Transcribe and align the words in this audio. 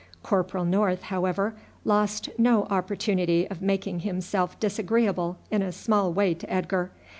Corporal 0.23 0.65
North, 0.65 1.03
however, 1.03 1.53
lost 1.85 2.27
no 2.39 2.63
opportunity 2.71 3.47
of 3.47 3.61
making 3.61 3.99
himself 3.99 4.59
disagreeable 4.59 5.37
in 5.51 5.61
a 5.61 5.71
small 5.71 6.11
way 6.11 6.33
to 6.33 6.51
Edgar. 6.51 6.89